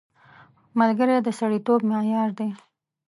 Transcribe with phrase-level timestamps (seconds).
[0.79, 2.49] ملګری د سړیتوب معیار دی